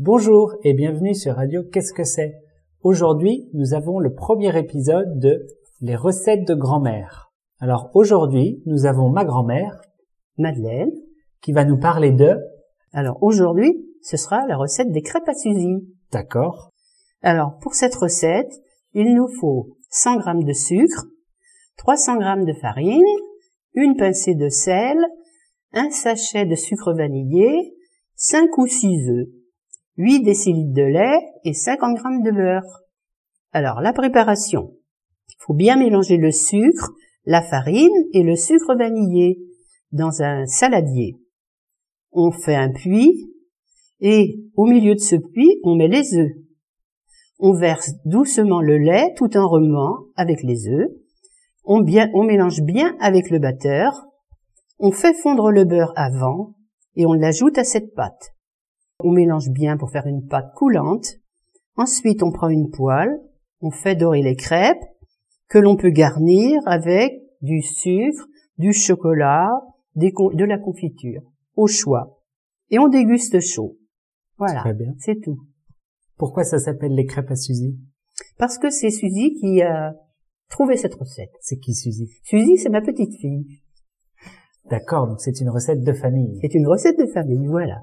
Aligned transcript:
Bonjour 0.00 0.54
et 0.62 0.74
bienvenue 0.74 1.12
sur 1.12 1.34
Radio 1.34 1.64
Qu'est-ce 1.64 1.92
que 1.92 2.04
c'est? 2.04 2.36
Aujourd'hui, 2.82 3.50
nous 3.52 3.74
avons 3.74 3.98
le 3.98 4.14
premier 4.14 4.56
épisode 4.56 5.18
de 5.18 5.44
Les 5.80 5.96
recettes 5.96 6.46
de 6.46 6.54
grand-mère. 6.54 7.32
Alors 7.58 7.90
aujourd'hui, 7.94 8.62
nous 8.64 8.86
avons 8.86 9.08
ma 9.08 9.24
grand-mère, 9.24 9.82
Madeleine. 10.36 10.92
qui 11.42 11.50
va 11.50 11.64
nous 11.64 11.80
parler 11.80 12.12
de... 12.12 12.36
Alors 12.92 13.20
aujourd'hui, 13.24 13.74
ce 14.00 14.16
sera 14.16 14.46
la 14.46 14.56
recette 14.56 14.92
des 14.92 15.02
crêpes 15.02 15.28
à 15.28 15.34
Suzy. 15.34 15.84
D'accord. 16.12 16.70
Alors 17.20 17.58
pour 17.60 17.74
cette 17.74 17.96
recette, 17.96 18.52
il 18.94 19.16
nous 19.16 19.26
faut 19.26 19.78
100 19.90 20.20
g 20.20 20.44
de 20.44 20.52
sucre, 20.52 21.06
300 21.78 22.20
g 22.20 22.44
de 22.44 22.52
farine, 22.52 23.02
une 23.74 23.96
pincée 23.96 24.36
de 24.36 24.48
sel, 24.48 24.96
un 25.72 25.90
sachet 25.90 26.46
de 26.46 26.54
sucre 26.54 26.92
vanillé, 26.92 27.74
5 28.14 28.58
ou 28.58 28.68
6 28.68 29.10
œufs, 29.10 29.26
8 29.98 30.22
décilitres 30.22 30.72
de 30.72 30.82
lait 30.82 31.20
et 31.44 31.52
50 31.52 31.96
g 31.96 32.02
de 32.24 32.30
beurre. 32.30 32.82
Alors 33.52 33.80
la 33.80 33.92
préparation. 33.92 34.72
Il 35.28 35.36
faut 35.40 35.54
bien 35.54 35.76
mélanger 35.76 36.16
le 36.16 36.30
sucre, 36.30 36.92
la 37.24 37.42
farine 37.42 38.06
et 38.12 38.22
le 38.22 38.36
sucre 38.36 38.76
vanillé 38.76 39.40
dans 39.90 40.22
un 40.22 40.46
saladier. 40.46 41.16
On 42.12 42.30
fait 42.30 42.54
un 42.54 42.70
puits 42.70 43.34
et 44.00 44.36
au 44.56 44.66
milieu 44.66 44.94
de 44.94 45.00
ce 45.00 45.16
puits, 45.16 45.58
on 45.64 45.74
met 45.74 45.88
les 45.88 46.14
œufs. 46.14 46.32
On 47.40 47.52
verse 47.52 47.90
doucement 48.04 48.60
le 48.60 48.78
lait 48.78 49.12
tout 49.16 49.36
en 49.36 49.48
remuant 49.48 49.96
avec 50.14 50.44
les 50.44 50.68
œufs. 50.68 50.90
On, 51.64 51.84
on 52.14 52.24
mélange 52.24 52.62
bien 52.62 52.96
avec 53.00 53.30
le 53.30 53.40
batteur. 53.40 54.06
On 54.78 54.92
fait 54.92 55.14
fondre 55.14 55.50
le 55.50 55.64
beurre 55.64 55.92
avant 55.96 56.54
et 56.94 57.04
on 57.04 57.14
l'ajoute 57.14 57.58
à 57.58 57.64
cette 57.64 57.94
pâte. 57.94 58.32
On 59.02 59.12
mélange 59.12 59.50
bien 59.50 59.76
pour 59.76 59.90
faire 59.90 60.06
une 60.06 60.26
pâte 60.26 60.52
coulante. 60.54 61.14
Ensuite, 61.76 62.22
on 62.22 62.32
prend 62.32 62.48
une 62.48 62.70
poêle, 62.70 63.20
on 63.60 63.70
fait 63.70 63.94
dorer 63.94 64.22
les 64.22 64.34
crêpes 64.34 64.82
que 65.48 65.58
l'on 65.58 65.76
peut 65.76 65.90
garnir 65.90 66.60
avec 66.66 67.12
du 67.40 67.62
sucre, 67.62 68.26
du 68.58 68.72
chocolat, 68.72 69.50
des 69.94 70.10
de 70.10 70.44
la 70.44 70.58
confiture, 70.58 71.22
au 71.54 71.68
choix. 71.68 72.18
Et 72.70 72.78
on 72.80 72.88
déguste 72.88 73.38
chaud. 73.40 73.76
Voilà, 74.36 74.60
Très 74.60 74.74
bien. 74.74 74.92
c'est 74.98 75.20
tout. 75.20 75.38
Pourquoi 76.16 76.42
ça 76.42 76.58
s'appelle 76.58 76.94
les 76.94 77.06
crêpes 77.06 77.30
à 77.30 77.36
Suzy? 77.36 77.78
Parce 78.36 78.58
que 78.58 78.70
c'est 78.70 78.90
Suzy 78.90 79.34
qui 79.34 79.62
a 79.62 79.94
trouvé 80.50 80.76
cette 80.76 80.94
recette. 80.94 81.30
C'est 81.40 81.58
qui 81.58 81.72
Suzy? 81.74 82.08
Suzy, 82.24 82.56
c'est 82.56 82.68
ma 82.68 82.80
petite 82.80 83.14
fille. 83.20 83.46
D'accord, 84.68 85.06
donc 85.06 85.20
c'est 85.20 85.40
une 85.40 85.50
recette 85.50 85.82
de 85.82 85.92
famille. 85.92 86.38
C'est 86.42 86.54
une 86.54 86.66
recette 86.66 86.98
de 86.98 87.06
famille, 87.06 87.46
voilà. 87.46 87.82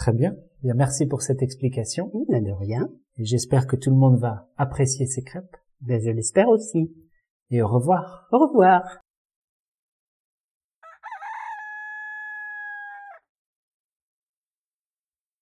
Très 0.00 0.14
bien. 0.14 0.34
Bien, 0.62 0.72
merci 0.72 1.04
pour 1.04 1.20
cette 1.20 1.42
explication. 1.42 2.10
Ben, 2.30 2.42
de 2.42 2.52
rien. 2.52 2.88
Et 3.18 3.26
j'espère 3.26 3.66
que 3.66 3.76
tout 3.76 3.90
le 3.90 3.96
monde 3.96 4.18
va 4.18 4.48
apprécier 4.56 5.04
ces 5.04 5.22
crêpes. 5.22 5.58
Ben, 5.82 6.00
je 6.00 6.08
l'espère 6.08 6.48
aussi. 6.48 6.90
Et 7.50 7.60
au 7.60 7.68
revoir. 7.68 8.26
Au 8.32 8.38
revoir. 8.38 8.80